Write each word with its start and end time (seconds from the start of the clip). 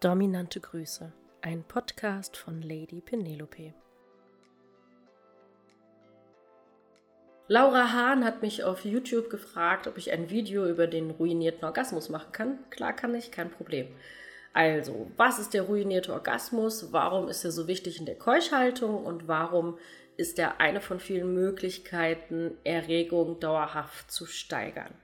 Dominante 0.00 0.60
Grüße, 0.60 1.12
ein 1.42 1.62
Podcast 1.62 2.34
von 2.34 2.62
Lady 2.62 3.02
Penelope. 3.02 3.74
Laura 7.48 7.92
Hahn 7.92 8.24
hat 8.24 8.40
mich 8.40 8.64
auf 8.64 8.86
YouTube 8.86 9.28
gefragt, 9.28 9.86
ob 9.86 9.98
ich 9.98 10.10
ein 10.10 10.30
Video 10.30 10.66
über 10.66 10.86
den 10.86 11.10
ruinierten 11.10 11.66
Orgasmus 11.66 12.08
machen 12.08 12.32
kann. 12.32 12.58
Klar 12.70 12.94
kann 12.94 13.14
ich, 13.14 13.30
kein 13.30 13.50
Problem. 13.50 13.88
Also, 14.54 15.10
was 15.18 15.38
ist 15.38 15.52
der 15.52 15.64
ruinierte 15.64 16.14
Orgasmus? 16.14 16.94
Warum 16.94 17.28
ist 17.28 17.44
er 17.44 17.52
so 17.52 17.68
wichtig 17.68 18.00
in 18.00 18.06
der 18.06 18.16
Keuschhaltung? 18.16 19.04
Und 19.04 19.28
warum 19.28 19.76
ist 20.16 20.38
er 20.38 20.62
eine 20.62 20.80
von 20.80 20.98
vielen 20.98 21.34
Möglichkeiten, 21.34 22.56
Erregung 22.64 23.38
dauerhaft 23.38 24.10
zu 24.10 24.24
steigern? 24.24 24.94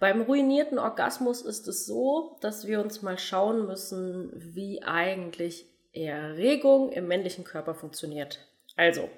Beim 0.00 0.22
ruinierten 0.22 0.78
Orgasmus 0.78 1.42
ist 1.42 1.68
es 1.68 1.84
so, 1.84 2.38
dass 2.40 2.66
wir 2.66 2.80
uns 2.80 3.02
mal 3.02 3.18
schauen 3.18 3.66
müssen, 3.66 4.32
wie 4.34 4.82
eigentlich 4.82 5.66
Erregung 5.92 6.90
im 6.90 7.06
männlichen 7.06 7.44
Körper 7.44 7.74
funktioniert. 7.74 8.38
Also, 8.76 9.10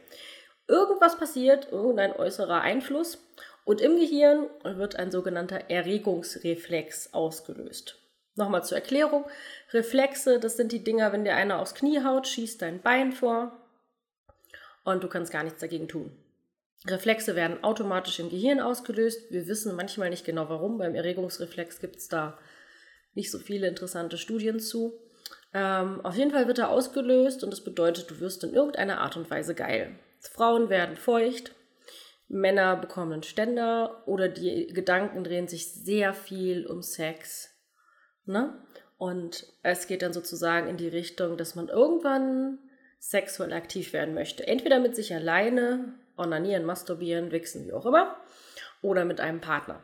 irgendwas 0.67 1.17
passiert, 1.17 1.71
irgendein 1.71 2.13
äußerer 2.13 2.63
Einfluss 2.63 3.25
und 3.65 3.81
im 3.81 3.97
Gehirn 3.97 4.49
wird 4.65 4.97
ein 4.97 5.13
sogenannter 5.13 5.71
Erregungsreflex 5.71 7.15
ausgelöst. 7.15 8.01
Nochmal 8.35 8.65
zur 8.65 8.79
Erklärung. 8.79 9.25
Reflexe, 9.71 10.41
das 10.41 10.57
sind 10.57 10.73
die 10.73 10.83
Dinger, 10.83 11.13
wenn 11.13 11.25
dir 11.25 11.37
einer 11.37 11.61
aufs 11.61 11.77
Knie 11.77 12.03
haut, 12.03 12.27
schießt 12.27 12.61
dein 12.61 12.83
Bein 12.83 13.13
vor 13.13 13.57
und 14.83 15.05
du 15.05 15.09
kannst 15.09 15.31
gar 15.31 15.45
nichts 15.45 15.61
dagegen 15.61 15.87
tun. 15.87 16.19
Reflexe 16.87 17.37
werden 17.37 17.63
automatisch 17.63 18.19
im 18.19 18.31
Gehirn 18.31 18.61
ausgelöst. 18.61 19.31
Wir 19.31 19.47
wissen 19.47 19.77
manchmal 19.77 20.11
nicht 20.11 20.25
genau 20.25 20.49
warum. 20.49 20.79
Beim 20.79 20.95
Erregungsreflex 20.95 21.81
gibt 21.81 21.97
es 21.97 22.09
da 22.09 22.39
nicht 23.15 23.31
so 23.31 23.39
viele 23.39 23.69
interessante 23.69 24.19
Studien 24.19 24.59
zu. 24.59 24.99
Ähm, 25.55 26.01
auf 26.03 26.17
jeden 26.17 26.31
Fall 26.31 26.49
wird 26.49 26.59
er 26.59 26.71
ausgelöst 26.71 27.45
und 27.45 27.51
das 27.51 27.63
bedeutet, 27.63 28.11
du 28.11 28.21
wirst 28.21 28.43
in 28.43 28.55
irgendeiner 28.55 29.01
Art 29.01 29.17
und 29.17 29.31
Weise 29.31 29.55
geil. 29.55 29.95
Frauen 30.21 30.71
werden 30.71 30.97
feucht, 30.97 31.53
Männer 32.29 32.77
bekommen 32.77 33.13
einen 33.13 33.23
Ständer 33.23 34.03
oder 34.07 34.29
die 34.29 34.69
Gedanken 34.69 35.25
drehen 35.25 35.49
sich 35.49 35.73
sehr 35.73 36.15
viel 36.15 36.67
um 36.67 36.83
Sex. 36.83 37.51
Ne? 38.25 38.59
Und 38.97 39.47
es 39.63 39.87
geht 39.87 40.03
dann 40.03 40.13
sozusagen 40.13 40.69
in 40.69 40.79
die 40.79 40.89
Richtung, 40.89 41.37
dass 41.37 41.55
man 41.55 41.69
irgendwann 41.69 42.59
sexuell 42.99 43.53
aktiv 43.53 43.93
werden 43.93 44.15
möchte. 44.15 44.47
Entweder 44.47 44.79
mit 44.79 44.97
sich 44.97 45.13
alleine 45.15 45.93
onanieren, 46.23 46.65
masturbieren, 46.65 47.33
wichsen, 47.33 47.67
wie 47.67 47.73
auch 47.73 47.87
immer, 47.87 48.17
oder 48.81 49.05
mit 49.05 49.21
einem 49.21 49.41
Partner. 49.41 49.83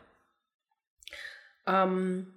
Ähm, 1.66 2.34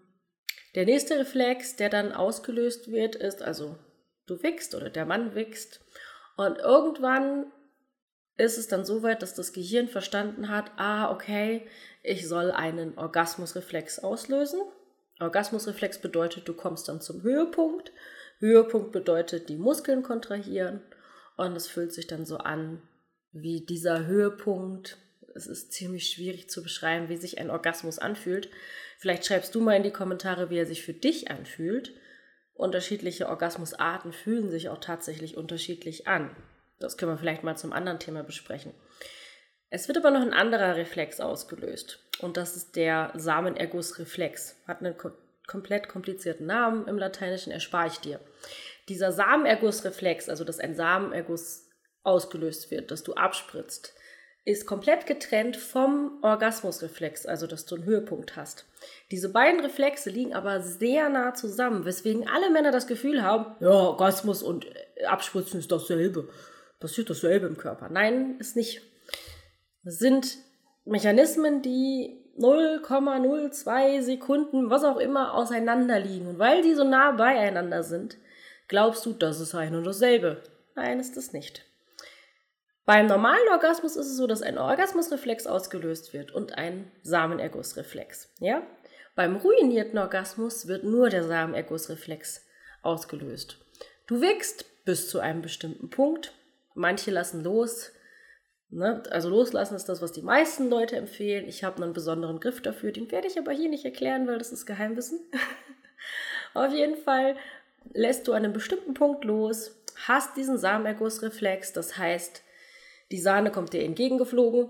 der 0.76 0.86
nächste 0.86 1.20
Reflex, 1.20 1.76
der 1.76 1.90
dann 1.90 2.12
ausgelöst 2.12 2.92
wird, 2.92 3.16
ist 3.16 3.42
also, 3.42 3.78
du 4.26 4.42
wichst 4.44 4.76
oder 4.76 4.90
der 4.90 5.06
Mann 5.06 5.36
wichst 5.36 5.82
und 6.38 6.58
irgendwann 6.58 7.52
ist 8.38 8.58
es 8.58 8.68
dann 8.68 8.86
so 8.86 9.04
weit, 9.04 9.22
dass 9.22 9.36
das 9.36 9.54
Gehirn 9.54 9.88
verstanden 9.88 10.50
hat, 10.50 10.72
ah, 10.78 11.12
okay, 11.12 11.68
ich 12.02 12.28
soll 12.28 12.52
einen 12.52 12.98
Orgasmusreflex 12.98 14.00
auslösen. 14.00 14.62
Orgasmusreflex 15.20 16.00
bedeutet, 16.00 16.48
du 16.48 16.54
kommst 16.54 16.88
dann 16.88 17.02
zum 17.02 17.22
Höhepunkt. 17.22 17.92
Höhepunkt 18.40 18.92
bedeutet, 18.92 19.50
die 19.50 19.58
Muskeln 19.58 20.02
kontrahieren 20.02 20.82
und 21.38 21.56
es 21.56 21.68
fühlt 21.68 21.94
sich 21.94 22.08
dann 22.08 22.26
so 22.26 22.38
an, 22.38 22.82
wie 23.32 23.62
dieser 23.66 24.06
Höhepunkt. 24.06 24.98
Es 25.36 25.48
ist 25.48 25.72
ziemlich 25.72 26.10
schwierig 26.10 26.50
zu 26.50 26.62
beschreiben, 26.62 27.10
wie 27.10 27.18
sich 27.18 27.40
ein 27.40 27.50
Orgasmus 27.50 28.00
anfühlt. 28.00 28.50
Vielleicht 28.98 29.26
schreibst 29.26 29.56
du 29.56 29.62
mal 29.62 29.76
in 29.76 29.84
die 29.84 29.92
Kommentare, 29.92 30.50
wie 30.50 30.58
er 30.58 30.66
sich 30.66 30.84
für 30.84 30.94
dich 30.94 31.32
anfühlt. 31.32 31.94
Unterschiedliche 32.54 33.28
Orgasmusarten 33.30 34.12
fühlen 34.12 34.50
sich 34.50 34.70
auch 34.70 34.80
tatsächlich 34.80 35.38
unterschiedlich 35.38 36.08
an. 36.08 36.36
Das 36.80 36.98
können 36.98 37.12
wir 37.12 37.18
vielleicht 37.18 37.44
mal 37.44 37.56
zum 37.56 37.74
anderen 37.74 38.00
Thema 38.00 38.24
besprechen. 38.24 38.74
Es 39.70 39.88
wird 39.88 39.98
aber 39.98 40.12
noch 40.12 40.22
ein 40.22 40.34
anderer 40.34 40.76
Reflex 40.76 41.20
ausgelöst. 41.20 42.00
Und 42.20 42.38
das 42.38 42.56
ist 42.56 42.76
der 42.76 43.12
Samenergussreflex. 43.16 44.58
Hat 44.68 44.82
einen 44.82 44.98
ko 44.98 45.12
komplett 45.48 45.90
komplizierten 45.90 46.46
Namen. 46.46 46.88
Im 46.88 46.98
Lateinischen 46.98 47.52
erspare 47.52 47.88
ich 47.88 48.00
dir. 48.00 48.20
Dieser 48.90 49.12
Samenergussreflex, 49.12 50.30
also 50.30 50.44
dass 50.44 50.60
ein 50.60 50.76
Samenerguss 50.76 51.68
ausgelöst 52.04 52.72
wird, 52.72 52.92
dass 52.92 53.04
du 53.04 53.14
abspritzt, 53.14 53.94
ist 54.44 54.66
komplett 54.66 55.06
getrennt 55.06 55.56
vom 55.56 56.18
Orgasmusreflex, 56.24 57.28
also 57.28 57.46
dass 57.46 57.66
du 57.66 57.76
einen 57.76 57.86
Höhepunkt 57.86 58.36
hast. 58.36 58.66
Diese 59.12 59.30
beiden 59.30 59.60
Reflexe 59.60 60.10
liegen 60.10 60.34
aber 60.34 60.62
sehr 60.62 61.10
nah 61.10 61.34
zusammen, 61.34 61.86
weswegen 61.86 62.28
alle 62.28 62.50
Männer 62.50 62.72
das 62.72 62.88
Gefühl 62.88 63.22
haben, 63.22 63.56
ja, 63.60 63.70
Orgasmus 63.70 64.42
und 64.42 64.66
äh, 64.66 65.06
Abspritzen 65.06 65.60
ist 65.60 65.72
dasselbe. 65.72 66.28
Passiert 66.80 67.10
dasselbe 67.12 67.46
im 67.46 67.58
Körper. 67.58 67.90
Nein, 67.90 68.38
ist 68.40 68.56
nicht. 68.56 68.82
Das 69.84 70.00
sind 70.00 70.38
Mechanismen, 70.86 71.62
die 71.62 72.18
0,02 72.40 74.02
Sekunden, 74.02 74.72
was 74.72 74.84
auch 74.84 74.98
immer, 74.98 75.36
auseinander 75.36 76.00
liegen. 76.00 76.28
Und 76.28 76.40
weil 76.40 76.64
die 76.64 76.74
so 76.74 76.84
nah 76.84 77.12
beieinander 77.12 77.84
sind, 77.84 78.18
glaubst 78.68 79.06
du, 79.06 79.14
das 79.14 79.40
ist 79.40 79.54
ein 79.54 79.76
und 79.76 79.84
dasselbe. 79.84 80.42
Nein, 80.76 81.00
ist 81.00 81.18
es 81.18 81.34
nicht. 81.34 81.66
Beim 82.86 83.06
normalen 83.06 83.48
Orgasmus 83.52 83.96
ist 83.96 84.08
es 84.08 84.18
so, 84.18 84.28
dass 84.28 84.42
ein 84.42 84.58
Orgasmusreflex 84.58 85.48
ausgelöst 85.48 86.14
wird 86.14 86.32
und 86.32 86.58
ein 86.58 86.92
Samenergussreflex. 87.04 88.34
Ja? 88.40 88.64
Beim 89.16 89.36
ruinierten 89.36 90.00
Orgasmus 90.00 90.68
wird 90.68 90.84
nur 90.84 91.10
der 91.10 91.24
Samenergussreflex 91.24 92.46
ausgelöst. 92.82 93.58
Du 94.08 94.22
wickst 94.22 94.84
bis 94.84 95.10
zu 95.10 95.20
einem 95.20 95.42
bestimmten 95.42 95.90
Punkt. 95.90 96.34
Manche 96.74 97.12
lassen 97.12 97.44
los. 97.44 97.92
Ne? 98.70 99.04
Also 99.12 99.30
loslassen 99.30 99.76
ist 99.76 99.90
das, 99.90 100.02
was 100.02 100.12
die 100.12 100.22
meisten 100.22 100.70
Leute 100.70 100.96
empfehlen. 100.96 101.48
Ich 101.48 101.64
habe 101.64 101.84
einen 101.84 101.94
besonderen 101.94 102.40
Griff 102.40 102.62
dafür. 102.62 102.92
Den 102.92 103.12
werde 103.12 103.28
ich 103.28 103.38
aber 103.38 103.52
hier 103.52 103.70
nicht 103.70 103.86
erklären, 103.86 104.28
weil 104.28 104.38
das 104.38 104.52
ist 104.52 104.66
Geheimwissen. 104.66 105.20
Auf 106.54 106.74
jeden 106.74 106.98
Fall 106.98 107.36
lässt 107.94 108.28
du 108.28 108.34
an 108.34 108.44
einem 108.44 108.54
bestimmten 108.54 108.94
Punkt 108.94 109.24
los, 109.24 109.84
hast 110.08 110.36
diesen 110.36 110.58
Samenergussreflex. 110.58 111.74
Das 111.74 111.98
heißt, 111.98 112.44
die 113.12 113.20
Sahne 113.20 113.52
kommt 113.52 113.74
dir 113.74 113.84
entgegengeflogen. 113.84 114.70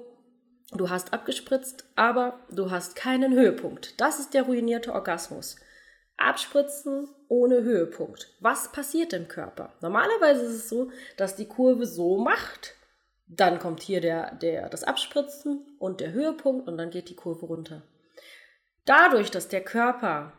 Du 0.74 0.90
hast 0.90 1.14
abgespritzt, 1.14 1.86
aber 1.96 2.40
du 2.50 2.72
hast 2.72 2.96
keinen 2.96 3.34
Höhepunkt. 3.34 4.00
Das 4.00 4.20
ist 4.20 4.34
der 4.34 4.44
ruinierte 4.44 4.94
Orgasmus. 4.94 5.58
Abspritzen 6.18 7.10
ohne 7.28 7.64
Höhepunkt. 7.64 8.36
Was 8.40 8.72
passiert 8.72 9.14
im 9.14 9.28
Körper? 9.28 9.74
Normalerweise 9.82 10.46
ist 10.46 10.56
es 10.56 10.70
so, 10.70 10.92
dass 11.18 11.36
die 11.36 11.48
Kurve 11.48 11.86
so 11.86 12.18
macht, 12.18 12.76
dann 13.28 13.60
kommt 13.60 13.82
hier 13.82 14.02
der, 14.02 14.36
der, 14.36 14.70
das 14.70 14.84
Abspritzen 14.84 15.66
und 15.80 16.02
der 16.02 16.12
Höhepunkt 16.12 16.68
und 16.68 16.78
dann 16.78 16.90
geht 16.90 17.10
die 17.10 17.16
Kurve 17.16 17.46
runter. 17.46 17.82
Dadurch, 18.86 19.32
dass 19.32 19.48
der 19.48 19.62
Körper 19.62 20.34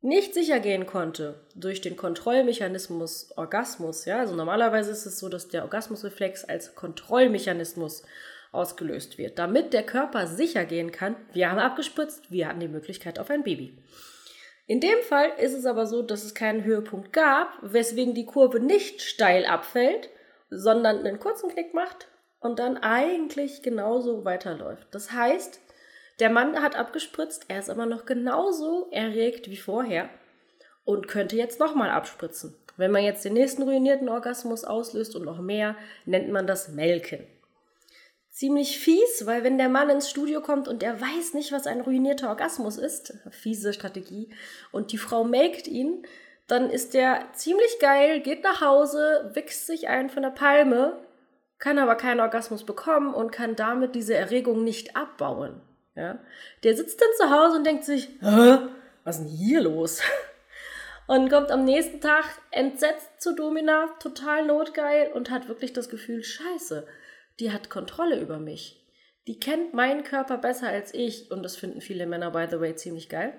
nicht 0.00 0.34
sicher 0.34 0.60
gehen 0.60 0.86
konnte 0.86 1.40
durch 1.54 1.80
den 1.80 1.96
Kontrollmechanismus 1.96 3.32
Orgasmus, 3.36 4.04
ja, 4.04 4.20
also 4.20 4.34
normalerweise 4.34 4.92
ist 4.92 5.06
es 5.06 5.18
so, 5.18 5.28
dass 5.28 5.48
der 5.48 5.62
Orgasmusreflex 5.62 6.44
als 6.44 6.74
Kontrollmechanismus 6.74 8.04
ausgelöst 8.52 9.18
wird, 9.18 9.38
damit 9.38 9.72
der 9.72 9.82
Körper 9.82 10.26
sicher 10.26 10.64
gehen 10.64 10.92
kann, 10.92 11.16
wir 11.32 11.50
haben 11.50 11.58
abgespritzt, 11.58 12.30
wir 12.30 12.48
hatten 12.48 12.60
die 12.60 12.68
Möglichkeit 12.68 13.18
auf 13.18 13.30
ein 13.30 13.42
Baby. 13.42 13.76
In 14.66 14.80
dem 14.80 15.00
Fall 15.02 15.30
ist 15.38 15.54
es 15.54 15.66
aber 15.66 15.86
so, 15.86 16.02
dass 16.02 16.24
es 16.24 16.34
keinen 16.34 16.62
Höhepunkt 16.62 17.12
gab, 17.12 17.48
weswegen 17.62 18.14
die 18.14 18.26
Kurve 18.26 18.60
nicht 18.60 19.00
steil 19.02 19.46
abfällt, 19.46 20.10
sondern 20.50 20.98
einen 20.98 21.18
kurzen 21.18 21.50
Knick 21.50 21.74
macht 21.74 22.08
und 22.40 22.58
dann 22.58 22.76
eigentlich 22.76 23.62
genauso 23.62 24.24
weiterläuft. 24.24 24.86
Das 24.90 25.12
heißt, 25.12 25.60
der 26.20 26.30
Mann 26.30 26.60
hat 26.62 26.76
abgespritzt, 26.76 27.44
er 27.48 27.60
ist 27.60 27.70
aber 27.70 27.86
noch 27.86 28.04
genauso 28.04 28.88
erregt 28.90 29.48
wie 29.50 29.56
vorher 29.56 30.08
und 30.84 31.06
könnte 31.08 31.36
jetzt 31.36 31.60
nochmal 31.60 31.90
abspritzen. 31.90 32.56
Wenn 32.76 32.90
man 32.90 33.02
jetzt 33.02 33.24
den 33.24 33.34
nächsten 33.34 33.62
ruinierten 33.62 34.08
Orgasmus 34.08 34.64
auslöst 34.64 35.16
und 35.16 35.24
noch 35.24 35.40
mehr, 35.40 35.76
nennt 36.06 36.30
man 36.30 36.46
das 36.46 36.68
Melken. 36.68 37.26
Ziemlich 38.30 38.78
fies, 38.78 39.26
weil 39.26 39.42
wenn 39.42 39.58
der 39.58 39.68
Mann 39.68 39.90
ins 39.90 40.08
Studio 40.08 40.40
kommt 40.40 40.68
und 40.68 40.84
er 40.84 41.00
weiß 41.00 41.34
nicht, 41.34 41.50
was 41.50 41.66
ein 41.66 41.80
ruinierter 41.80 42.28
Orgasmus 42.28 42.76
ist, 42.76 43.18
fiese 43.30 43.72
Strategie, 43.72 44.30
und 44.70 44.92
die 44.92 44.98
Frau 44.98 45.24
melkt 45.24 45.66
ihn, 45.66 46.06
dann 46.46 46.70
ist 46.70 46.94
der 46.94 47.26
ziemlich 47.32 47.78
geil, 47.80 48.20
geht 48.20 48.44
nach 48.44 48.60
Hause, 48.60 49.32
wichst 49.34 49.66
sich 49.66 49.88
ein 49.88 50.08
von 50.08 50.22
der 50.22 50.30
Palme, 50.30 50.98
kann 51.58 51.78
aber 51.78 51.96
keinen 51.96 52.20
Orgasmus 52.20 52.64
bekommen 52.64 53.12
und 53.12 53.32
kann 53.32 53.56
damit 53.56 53.96
diese 53.96 54.14
Erregung 54.14 54.62
nicht 54.62 54.96
abbauen. 54.96 55.60
Ja? 55.98 56.18
Der 56.62 56.76
sitzt 56.76 57.00
dann 57.00 57.08
zu 57.16 57.30
Hause 57.30 57.58
und 57.58 57.66
denkt 57.66 57.84
sich, 57.84 58.08
Hä? 58.20 58.58
was 59.02 59.18
ist 59.18 59.24
denn 59.24 59.36
hier 59.36 59.60
los? 59.60 60.00
Und 61.08 61.30
kommt 61.30 61.50
am 61.50 61.64
nächsten 61.64 62.02
Tag 62.02 62.26
entsetzt 62.50 63.22
zu 63.22 63.34
Domina, 63.34 63.86
total 63.98 64.44
notgeil 64.44 65.10
und 65.10 65.30
hat 65.30 65.48
wirklich 65.48 65.72
das 65.72 65.88
Gefühl, 65.88 66.22
scheiße, 66.22 66.86
die 67.40 67.50
hat 67.50 67.70
Kontrolle 67.70 68.20
über 68.20 68.38
mich. 68.38 68.86
Die 69.26 69.40
kennt 69.40 69.72
meinen 69.72 70.04
Körper 70.04 70.36
besser 70.36 70.68
als 70.68 70.92
ich 70.92 71.30
und 71.30 71.42
das 71.42 71.56
finden 71.56 71.80
viele 71.80 72.06
Männer, 72.06 72.32
by 72.32 72.46
the 72.50 72.60
way, 72.60 72.74
ziemlich 72.74 73.08
geil. 73.08 73.32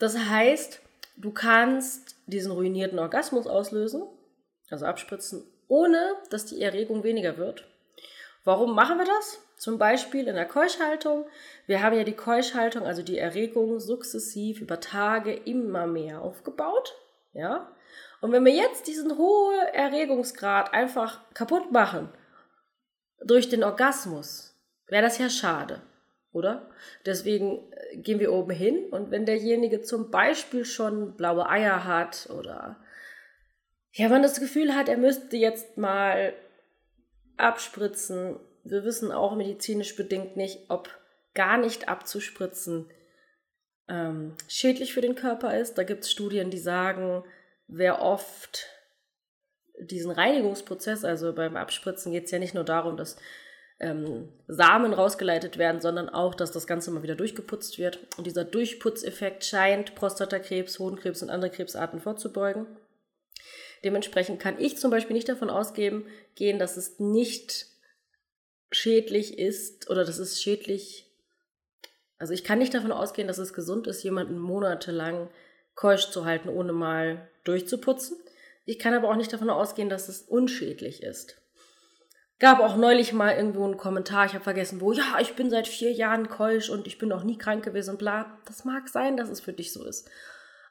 Das 0.00 0.18
heißt, 0.18 0.80
du 1.16 1.30
kannst 1.30 2.16
diesen 2.26 2.50
ruinierten 2.50 2.98
Orgasmus 2.98 3.46
auslösen, 3.46 4.02
also 4.70 4.86
abspritzen, 4.86 5.46
ohne 5.68 6.16
dass 6.30 6.46
die 6.46 6.60
Erregung 6.60 7.04
weniger 7.04 7.38
wird. 7.38 7.68
Warum 8.42 8.74
machen 8.74 8.98
wir 8.98 9.06
das? 9.06 9.43
Zum 9.64 9.78
Beispiel 9.78 10.28
in 10.28 10.34
der 10.34 10.44
Keuschhaltung. 10.44 11.26
Wir 11.66 11.82
haben 11.82 11.96
ja 11.96 12.04
die 12.04 12.12
Keuschhaltung, 12.12 12.82
also 12.82 13.02
die 13.02 13.16
Erregung, 13.16 13.80
sukzessiv 13.80 14.60
über 14.60 14.78
Tage 14.78 15.32
immer 15.32 15.86
mehr 15.86 16.20
aufgebaut. 16.20 16.94
Ja? 17.32 17.72
Und 18.20 18.32
wenn 18.32 18.44
wir 18.44 18.52
jetzt 18.52 18.88
diesen 18.88 19.16
hohen 19.16 19.58
Erregungsgrad 19.72 20.74
einfach 20.74 21.22
kaputt 21.32 21.72
machen 21.72 22.10
durch 23.24 23.48
den 23.48 23.64
Orgasmus, 23.64 24.54
wäre 24.88 25.02
das 25.02 25.16
ja 25.16 25.30
schade, 25.30 25.80
oder? 26.32 26.68
Deswegen 27.06 27.72
äh, 27.72 27.96
gehen 27.96 28.20
wir 28.20 28.34
oben 28.34 28.50
hin 28.50 28.90
und 28.90 29.10
wenn 29.10 29.24
derjenige 29.24 29.80
zum 29.80 30.10
Beispiel 30.10 30.66
schon 30.66 31.16
blaue 31.16 31.48
Eier 31.48 31.84
hat 31.84 32.28
oder 32.28 32.84
ja, 33.92 34.10
man 34.10 34.20
das 34.20 34.40
Gefühl 34.40 34.74
hat, 34.74 34.90
er 34.90 34.98
müsste 34.98 35.38
jetzt 35.38 35.78
mal 35.78 36.34
abspritzen. 37.38 38.38
Wir 38.64 38.84
wissen 38.84 39.12
auch 39.12 39.36
medizinisch 39.36 39.94
bedingt 39.94 40.36
nicht, 40.36 40.58
ob 40.68 40.88
gar 41.34 41.58
nicht 41.58 41.88
abzuspritzen 41.88 42.86
ähm, 43.88 44.34
schädlich 44.48 44.94
für 44.94 45.00
den 45.00 45.14
Körper 45.14 45.58
ist. 45.58 45.74
Da 45.74 45.82
gibt 45.82 46.04
es 46.04 46.10
Studien, 46.10 46.50
die 46.50 46.58
sagen, 46.58 47.24
wer 47.66 48.00
oft 48.00 48.66
diesen 49.78 50.10
Reinigungsprozess, 50.10 51.04
also 51.04 51.34
beim 51.34 51.56
Abspritzen 51.56 52.12
geht 52.12 52.24
es 52.24 52.30
ja 52.30 52.38
nicht 52.38 52.54
nur 52.54 52.64
darum, 52.64 52.96
dass 52.96 53.16
ähm, 53.80 54.28
Samen 54.46 54.94
rausgeleitet 54.94 55.58
werden, 55.58 55.80
sondern 55.80 56.08
auch, 56.08 56.34
dass 56.34 56.52
das 56.52 56.66
Ganze 56.66 56.90
mal 56.90 57.02
wieder 57.02 57.16
durchgeputzt 57.16 57.78
wird. 57.78 57.98
Und 58.16 58.26
dieser 58.26 58.44
Durchputzeffekt 58.44 59.44
scheint 59.44 59.94
Prostatakrebs, 59.94 60.78
Hodenkrebs 60.78 61.22
und 61.22 61.30
andere 61.30 61.50
Krebsarten 61.50 62.00
vorzubeugen. 62.00 62.66
Dementsprechend 63.82 64.40
kann 64.40 64.58
ich 64.58 64.78
zum 64.78 64.90
Beispiel 64.90 65.14
nicht 65.14 65.28
davon 65.28 65.50
ausgehen, 65.50 66.06
gehen, 66.36 66.58
dass 66.58 66.76
es 66.76 66.98
nicht 67.00 67.66
schädlich 68.76 69.38
ist 69.38 69.90
oder 69.90 70.04
dass 70.04 70.18
es 70.18 70.42
schädlich. 70.42 71.06
Also 72.18 72.32
ich 72.32 72.44
kann 72.44 72.58
nicht 72.58 72.74
davon 72.74 72.92
ausgehen, 72.92 73.28
dass 73.28 73.38
es 73.38 73.52
gesund 73.52 73.86
ist, 73.86 74.02
jemanden 74.02 74.38
monatelang 74.38 75.28
keusch 75.74 76.10
zu 76.10 76.24
halten, 76.24 76.48
ohne 76.48 76.72
mal 76.72 77.28
durchzuputzen. 77.44 78.16
Ich 78.64 78.78
kann 78.78 78.94
aber 78.94 79.10
auch 79.10 79.16
nicht 79.16 79.32
davon 79.32 79.50
ausgehen, 79.50 79.88
dass 79.88 80.08
es 80.08 80.22
unschädlich 80.22 81.02
ist. 81.02 81.36
Gab 82.40 82.60
auch 82.60 82.76
neulich 82.76 83.12
mal 83.12 83.36
irgendwo 83.36 83.64
einen 83.64 83.76
Kommentar, 83.76 84.26
ich 84.26 84.34
habe 84.34 84.44
vergessen, 84.44 84.80
wo, 84.80 84.92
ja, 84.92 85.18
ich 85.20 85.34
bin 85.34 85.50
seit 85.50 85.68
vier 85.68 85.92
Jahren 85.92 86.28
keusch 86.28 86.68
und 86.68 86.86
ich 86.86 86.98
bin 86.98 87.08
noch 87.08 87.24
nie 87.24 87.38
krank 87.38 87.64
gewesen 87.64 87.90
und 87.90 87.98
bla. 87.98 88.38
Das 88.46 88.64
mag 88.64 88.88
sein, 88.88 89.16
dass 89.16 89.28
es 89.28 89.40
für 89.40 89.52
dich 89.52 89.72
so 89.72 89.84
ist. 89.84 90.08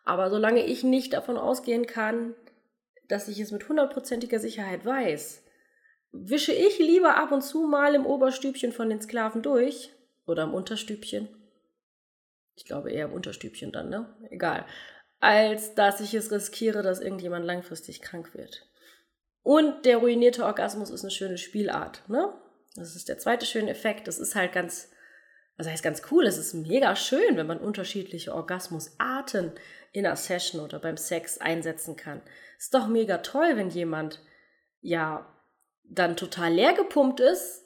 Aber 0.04 0.30
solange 0.30 0.66
ich 0.66 0.84
nicht 0.84 1.14
davon 1.14 1.38
ausgehen 1.38 1.88
kann, 1.88 2.36
dass 3.08 3.28
ich 3.28 3.40
es 3.40 3.52
mit 3.52 3.70
hundertprozentiger 3.70 4.40
Sicherheit 4.40 4.86
weiß, 4.86 5.43
wische 6.14 6.54
ich 6.54 6.80
lieber 6.80 7.18
ab 7.18 7.32
und 7.32 7.42
zu 7.42 7.64
mal 7.64 7.96
im 7.96 8.06
Oberstübchen 8.06 8.72
von 8.72 8.90
den 8.90 9.02
Sklaven 9.02 9.42
durch 9.42 9.92
oder 10.26 10.44
im 10.44 10.54
Unterstübchen. 10.54 11.28
Ich 12.56 12.66
glaube 12.66 12.92
eher 12.92 13.06
im 13.06 13.14
Unterstübchen 13.14 13.72
dann, 13.72 13.90
ne? 13.90 14.16
Egal. 14.30 14.66
Als 15.20 15.74
dass 15.74 16.00
ich 16.00 16.14
es 16.14 16.32
riskiere, 16.32 16.84
dass 16.84 17.02
irgendjemand 17.02 17.46
langfristig 17.46 18.02
krank 18.02 18.36
wird. 18.36 18.70
Und 19.42 19.86
der 19.86 19.98
ruinierte 19.98 20.46
Orgasmus 20.46 20.92
ist 20.92 21.04
eine 21.04 21.12
schöne 21.12 21.38
Spielart, 21.38 22.08
ne? 22.08 22.34
Das 22.76 22.96
ist 22.96 23.10
der 23.10 23.18
zweite 23.18 23.46
schöne 23.46 23.72
Effekt. 23.72 24.08
Das 24.08 24.20
ist 24.20 24.36
halt 24.36 24.54
ganz, 24.54 24.92
das 25.58 25.68
heißt 25.68 25.84
ganz 25.84 26.04
cool. 26.12 26.26
Es 26.26 26.38
ist 26.38 26.54
mega 26.54 26.96
schön, 26.96 27.38
wenn 27.38 27.48
man 27.48 27.60
unterschiedliche 27.60 28.34
Orgasmusarten 28.34 29.52
in 29.92 30.06
einer 30.06 30.16
Session 30.16 30.62
oder 30.62 30.80
beim 30.80 30.98
Sex 30.98 31.40
einsetzen 31.40 31.96
kann. 31.96 32.22
Ist 32.58 32.74
doch 32.74 32.88
mega 32.88 33.20
toll, 33.20 33.56
wenn 33.56 33.70
jemand 33.70 34.22
ja 34.82 35.33
dann 35.84 36.18
total 36.18 36.54
leer 36.54 36.74
gepumpt 36.74 37.20
ist 37.20 37.64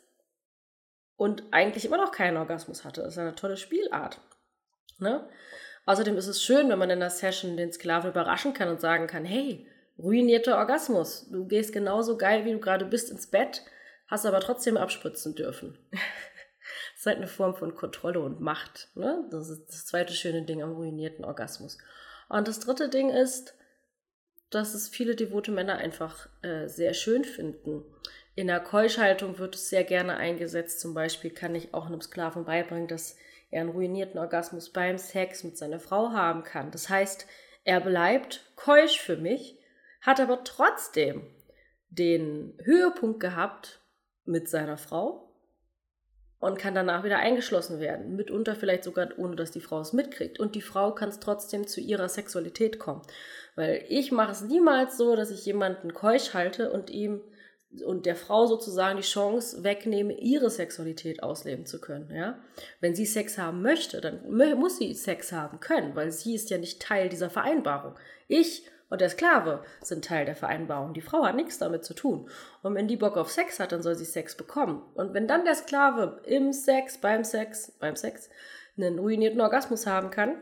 und 1.16 1.44
eigentlich 1.52 1.86
immer 1.86 1.98
noch 1.98 2.12
keinen 2.12 2.38
Orgasmus 2.38 2.84
hatte. 2.84 3.02
Das 3.02 3.14
ist 3.14 3.20
eine 3.20 3.36
tolle 3.36 3.58
Spielart. 3.58 4.20
Ne? 5.00 5.28
Außerdem 5.86 6.18
ist 6.18 6.28
es 6.28 6.44
schön, 6.44 6.70
wenn 6.70 6.80
man 6.80 6.90
in 6.90 7.00
der 7.00 7.10
Session 7.10 7.58
den 7.58 7.72
Sklaven 7.72 8.12
überraschen 8.12 8.54
kann 8.54 8.70
und 8.70 8.82
sagen 8.82 9.08
kann, 9.08 9.26
hey, 9.26 9.68
ruinierter 9.98 10.58
Orgasmus. 10.58 11.28
Du 11.32 11.48
gehst 11.48 11.74
genauso 11.74 12.18
geil, 12.18 12.46
wie 12.46 12.52
du 12.52 12.60
gerade 12.60 12.86
bist, 12.86 13.10
ins 13.10 13.28
Bett, 13.28 13.64
hast 14.08 14.26
aber 14.26 14.40
trotzdem 14.40 14.78
abspritzen 14.78 15.36
dürfen. 15.36 15.78
das 15.92 17.00
ist 17.00 17.06
halt 17.06 17.18
eine 17.18 17.28
Form 17.28 17.56
von 17.56 17.76
Kontrolle 17.76 18.20
und 18.20 18.42
Macht. 18.42 18.90
Ne? 18.96 19.26
Das 19.32 19.50
ist 19.50 19.68
das 19.68 19.86
zweite 19.86 20.14
schöne 20.14 20.44
Ding 20.44 20.62
am 20.62 20.74
ruinierten 20.74 21.26
Orgasmus. 21.26 21.78
Und 22.30 22.48
das 22.48 22.60
dritte 22.60 22.90
Ding 22.90 23.10
ist, 23.10 23.56
dass 24.50 24.74
es 24.74 24.88
viele 24.88 25.16
devote 25.16 25.52
Männer 25.52 25.78
einfach 25.78 26.30
äh, 26.42 26.68
sehr 26.68 26.94
schön 26.94 27.24
finden. 27.24 27.84
In 28.36 28.48
der 28.48 28.60
Keuschhaltung 28.60 29.40
wird 29.40 29.56
es 29.56 29.70
sehr 29.70 29.84
gerne 29.84 30.18
eingesetzt. 30.18 30.80
Zum 30.80 30.94
Beispiel 30.94 31.32
kann 31.32 31.56
ich 31.56 31.74
auch 31.74 31.88
einem 31.88 32.02
Sklaven 32.02 32.46
beibringen, 32.46 32.88
dass 32.88 33.18
er 33.50 33.62
einen 33.62 33.72
ruinierten 33.72 34.20
Orgasmus 34.20 34.72
beim 34.72 34.98
Sex 34.98 35.44
mit 35.44 35.58
seiner 35.58 35.80
Frau 35.80 36.12
haben 36.12 36.44
kann. 36.44 36.72
Das 36.72 36.90
heißt, 36.90 37.26
er 37.64 37.82
bleibt 37.82 38.52
keusch 38.56 39.00
für 39.00 39.18
mich, 39.18 39.60
hat 40.02 40.20
aber 40.20 40.44
trotzdem 40.44 41.28
den 41.90 42.58
Höhepunkt 42.64 43.20
gehabt 43.20 43.82
mit 44.26 44.50
seiner 44.50 44.78
Frau 44.78 45.27
und 46.40 46.60
kann 46.60 46.76
danach 46.76 47.04
wieder 47.04 47.18
eingeschlossen 47.18 47.80
werden. 47.80 48.16
Mitunter 48.16 48.56
vielleicht 48.56 48.84
sogar 48.84 49.10
ohne, 49.18 49.36
dass 49.36 49.52
die 49.52 49.62
Frau 49.62 49.80
es 49.82 49.94
mitkriegt. 49.94 50.40
Und 50.40 50.56
die 50.56 50.62
Frau 50.62 50.94
kann 50.94 51.10
es 51.10 51.20
trotzdem 51.20 51.68
zu 51.68 51.82
ihrer 51.82 52.10
Sexualität 52.10 52.78
kommen. 52.78 53.02
Weil 53.56 53.84
ich 53.90 54.12
mache 54.12 54.34
es 54.34 54.42
niemals 54.42 54.98
so, 54.98 55.16
dass 55.16 55.32
ich 55.32 55.46
jemanden 55.46 55.94
keusch 55.94 56.34
halte 56.34 56.72
und 56.72 56.90
ihm 56.90 57.22
und 57.86 58.06
der 58.06 58.16
Frau 58.16 58.46
sozusagen 58.46 58.98
die 58.98 59.04
Chance 59.04 59.64
wegnehme, 59.64 60.14
ihre 60.14 60.50
Sexualität 60.50 61.22
ausleben 61.22 61.66
zu 61.66 61.82
können. 61.82 62.10
Ja? 62.16 62.40
Wenn 62.80 62.96
sie 62.96 63.06
Sex 63.06 63.38
haben 63.38 63.62
möchte, 63.62 64.00
dann 64.00 64.32
muss 64.32 64.78
sie 64.78 64.94
Sex 64.94 65.32
haben 65.32 65.60
können, 65.60 65.96
weil 65.96 66.12
sie 66.12 66.36
ist 66.36 66.50
ja 66.50 66.58
nicht 66.58 66.82
Teil 66.82 67.10
dieser 67.10 67.30
Vereinbarung. 67.30 67.96
Ich 68.28 68.64
und 68.90 69.02
der 69.02 69.10
Sklave 69.10 69.64
sind 69.82 70.06
Teil 70.06 70.26
der 70.26 70.36
Vereinbarung. 70.36 70.94
Die 70.94 71.02
Frau 71.02 71.26
hat 71.26 71.36
nichts 71.36 71.58
damit 71.58 71.84
zu 71.84 71.94
tun. 71.94 72.30
Und 72.64 72.74
wenn 72.76 72.88
die 72.88 72.96
Bock 72.96 73.18
auf 73.18 73.30
Sex 73.30 73.60
hat, 73.60 73.74
dann 73.74 73.82
soll 73.82 73.96
sie 73.96 74.06
Sex 74.06 74.38
bekommen. 74.38 74.82
Und 74.94 75.14
wenn 75.14 75.28
dann 75.28 75.44
der 75.44 75.56
Sklave 75.56 76.22
im 76.26 76.54
Sex, 76.54 76.98
beim 77.00 77.24
Sex, 77.24 77.72
beim 77.80 77.96
Sex 77.98 78.30
einen 78.78 79.00
ruinierten 79.00 79.42
Orgasmus 79.42 79.88
haben 79.88 80.10
kann, 80.10 80.38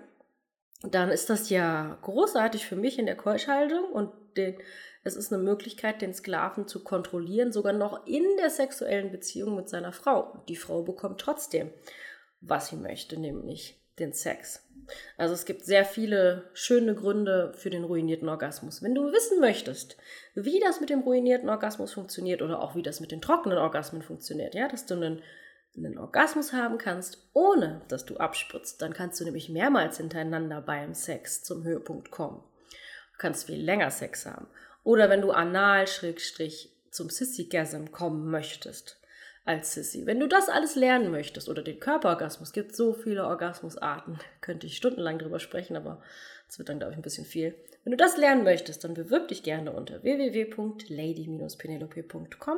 dann 0.84 1.10
ist 1.10 1.30
das 1.30 1.50
ja 1.50 1.98
großartig 2.04 2.68
für 2.68 2.76
mich 2.76 3.00
in 3.00 3.08
der 3.08 3.16
Keuschhaltung 3.16 3.86
und 3.86 4.12
den, 4.38 4.58
es 5.04 5.16
ist 5.16 5.34
eine 5.34 5.42
Möglichkeit, 5.42 6.02
den 6.02 6.14
Sklaven 6.14 6.68
zu 6.68 6.84
kontrollieren, 6.84 7.52
sogar 7.52 7.74
noch 7.74 8.06
in 8.06 8.26
der 8.38 8.50
sexuellen 8.50 9.12
Beziehung 9.12 9.56
mit 9.56 9.70
seiner 9.70 9.94
Frau. 9.94 10.44
Die 10.50 10.56
Frau 10.56 10.84
bekommt 10.84 11.20
trotzdem, 11.20 11.72
was 12.42 12.68
sie 12.68 12.76
möchte, 12.76 13.20
nämlich 13.20 13.82
den 14.00 14.14
Sex. 14.14 14.62
Also 15.18 15.34
es 15.34 15.46
gibt 15.46 15.66
sehr 15.66 15.84
viele 15.84 16.50
schöne 16.54 16.94
Gründe 16.94 17.54
für 17.56 17.70
den 17.70 17.84
ruinierten 17.84 18.30
Orgasmus. 18.30 18.84
Wenn 18.84 18.94
du 18.94 19.12
wissen 19.12 19.40
möchtest, 19.40 19.98
wie 20.36 20.60
das 20.60 20.80
mit 20.80 20.90
dem 20.90 21.02
ruinierten 21.02 21.50
Orgasmus 21.50 21.94
funktioniert 21.94 22.42
oder 22.42 22.62
auch 22.62 22.76
wie 22.76 22.84
das 22.84 23.00
mit 23.00 23.12
den 23.12 23.22
trockenen 23.22 23.58
Orgasmen 23.58 24.02
funktioniert, 24.02 24.54
ja, 24.54 24.68
dass 24.68 24.86
du 24.86 24.94
einen 24.94 25.22
einen 25.78 25.98
Orgasmus 25.98 26.54
haben 26.54 26.78
kannst, 26.78 27.18
ohne 27.34 27.82
dass 27.88 28.06
du 28.06 28.18
abspritzt, 28.18 28.82
dann 28.82 28.94
kannst 28.94 29.20
du 29.20 29.26
nämlich 29.26 29.50
mehrmals 29.50 29.98
hintereinander 29.98 30.62
beim 30.62 30.94
Sex 30.94 31.44
zum 31.44 31.64
Höhepunkt 31.64 32.12
kommen. 32.12 32.42
Du 33.12 33.18
kannst 33.18 33.48
viel 33.48 33.62
länger 33.62 33.92
Sex 33.92 34.26
haben. 34.26 34.48
Oder 34.84 35.10
wenn 35.10 35.22
du 35.22 35.32
anal 35.32 35.88
schrägstrich 35.88 36.72
zum 36.92 37.10
Sissy-Gasm 37.10 37.88
kommen 37.92 38.30
möchtest 38.30 39.02
als 39.46 39.74
Sissy. 39.74 40.06
Wenn 40.06 40.20
du 40.20 40.28
das 40.28 40.50
alles 40.50 40.76
lernen 40.76 41.10
möchtest 41.12 41.48
oder 41.50 41.62
den 41.62 41.80
Körperorgasmus, 41.80 42.52
gibt 42.52 42.76
so 42.76 42.92
viele 42.94 43.26
Orgasmusarten, 43.26 44.20
könnte 44.42 44.68
ich 44.68 44.76
stundenlang 44.76 45.20
drüber 45.20 45.40
sprechen, 45.40 45.78
aber 45.78 46.02
es 46.50 46.60
wird 46.60 46.68
dann, 46.70 46.80
glaube 46.80 46.94
ich, 46.94 46.98
ein 46.98 47.04
bisschen 47.04 47.26
viel. 47.26 47.54
Wenn 47.84 47.92
du 47.92 47.98
das 47.98 48.18
lernen 48.18 48.44
möchtest, 48.44 48.84
dann 48.84 48.96
bewirb 48.96 49.28
dich 49.28 49.44
gerne 49.44 49.72
unter 49.72 50.02
www.lady-penelope.com 50.04 52.58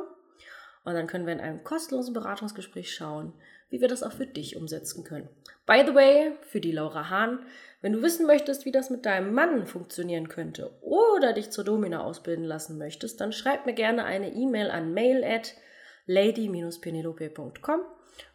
und 0.84 0.94
dann 0.94 1.06
können 1.06 1.26
wir 1.26 1.34
in 1.34 1.40
einem 1.40 1.62
kostenlosen 1.64 2.14
Beratungsgespräch 2.14 2.94
schauen, 2.94 3.34
wie 3.68 3.82
wir 3.82 3.88
das 3.88 4.02
auch 4.02 4.12
für 4.12 4.26
dich 4.26 4.56
umsetzen 4.56 5.04
können. 5.04 5.28
By 5.66 5.82
the 5.86 5.94
way, 5.94 6.32
für 6.46 6.60
die 6.60 6.72
Laura 6.72 7.10
Hahn, 7.10 7.40
wenn 7.82 7.92
du 7.92 8.00
wissen 8.00 8.26
möchtest, 8.26 8.64
wie 8.64 8.72
das 8.72 8.88
mit 8.88 9.04
deinem 9.04 9.34
Mann 9.34 9.66
funktionieren 9.66 10.28
könnte 10.28 10.70
oder 10.80 11.34
dich 11.34 11.50
zur 11.50 11.64
Domina 11.64 12.02
ausbilden 12.02 12.44
lassen 12.44 12.78
möchtest, 12.78 13.20
dann 13.20 13.32
schreib 13.32 13.66
mir 13.66 13.74
gerne 13.74 14.04
eine 14.04 14.32
E-Mail 14.32 14.70
an 14.70 14.94
mail 14.94 15.22
lady-penelope.com 16.08 17.80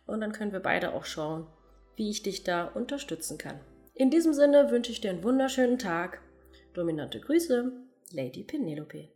und 0.06 0.22
dann 0.22 0.32
können 0.32 0.54
wir 0.54 0.62
beide 0.62 0.94
auch 0.94 1.06
schauen, 1.06 1.48
wie 1.96 2.10
ich 2.10 2.24
dich 2.24 2.44
da 2.44 2.66
unterstützen 2.66 3.38
kann. 3.38 3.60
In 3.96 4.10
diesem 4.10 4.34
Sinne 4.34 4.72
wünsche 4.72 4.92
ich 4.92 5.02
dir 5.02 5.10
einen 5.10 5.24
wunderschönen 5.24 5.78
Tag. 5.78 6.22
Dominante 6.74 7.20
Grüße, 7.20 7.72
Lady 8.12 8.44
Penelope. 8.44 9.10